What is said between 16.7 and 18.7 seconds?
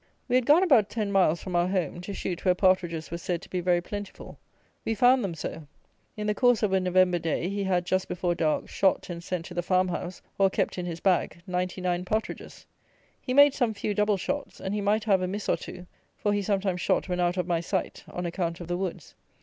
shot when out of my sight, on account of